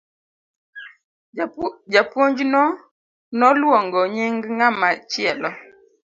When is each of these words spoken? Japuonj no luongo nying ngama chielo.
Japuonj 1.93 2.37
no 3.39 3.47
luongo 3.59 3.99
nying 4.13 4.37
ngama 4.55 4.87
chielo. 5.11 5.49